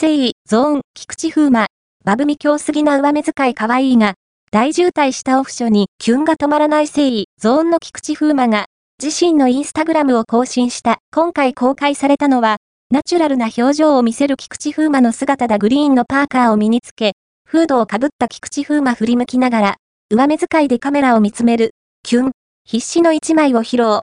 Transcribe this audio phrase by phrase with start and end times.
[0.00, 1.66] 誠意、ゾーン、菊池風磨、
[2.04, 4.14] バブミ強すぎな上目遣い可愛いが、
[4.52, 8.66] 大渋滞したオフショにキュンが止まらない誠意、ゾーンの菊池風磨が、
[9.02, 12.58] 自身のインスタグラムを更新した、今回公開されたのは、
[12.92, 19.76] ナチュラルな表情を見せる菊池風磨の姿だグリーンのパーカーを身につけ、フードをかぶった菊池風磨振り向きながら、
[20.10, 21.72] 上目遣いでカメラを見つめる、
[22.04, 22.30] キュン、
[22.64, 23.88] 必死の一枚を披露。